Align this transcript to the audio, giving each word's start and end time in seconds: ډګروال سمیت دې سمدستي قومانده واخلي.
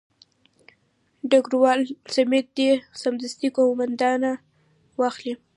ډګروال 1.29 1.81
سمیت 2.15 2.47
دې 2.57 2.69
سمدستي 3.01 3.47
قومانده 3.55 4.11
واخلي. 4.99 5.33